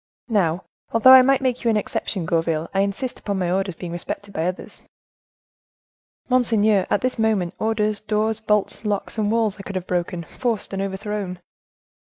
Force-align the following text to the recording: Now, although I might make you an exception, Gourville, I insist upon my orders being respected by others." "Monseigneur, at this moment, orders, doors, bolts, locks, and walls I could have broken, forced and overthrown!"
Now, 0.29 0.63
although 0.93 1.11
I 1.13 1.21
might 1.21 1.43
make 1.43 1.63
you 1.63 1.69
an 1.69 1.77
exception, 1.77 2.25
Gourville, 2.25 2.71
I 2.73 2.79
insist 2.79 3.19
upon 3.19 3.37
my 3.37 3.51
orders 3.51 3.75
being 3.75 3.91
respected 3.91 4.33
by 4.33 4.47
others." 4.47 4.81
"Monseigneur, 6.27 6.87
at 6.89 7.01
this 7.01 7.19
moment, 7.19 7.53
orders, 7.59 7.99
doors, 7.99 8.39
bolts, 8.39 8.83
locks, 8.83 9.19
and 9.19 9.31
walls 9.31 9.57
I 9.59 9.61
could 9.61 9.75
have 9.75 9.85
broken, 9.85 10.23
forced 10.23 10.73
and 10.73 10.81
overthrown!" 10.81 11.39